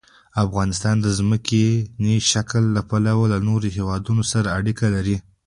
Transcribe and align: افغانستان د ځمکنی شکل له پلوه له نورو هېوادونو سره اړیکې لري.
افغانستان 0.43 0.95
د 1.01 1.07
ځمکنی 1.17 2.15
شکل 2.31 2.63
له 2.75 2.81
پلوه 2.89 3.25
له 3.33 3.37
نورو 3.47 3.67
هېوادونو 3.77 4.23
سره 4.31 4.47
اړیکې 4.57 4.87
لري. 4.95 5.17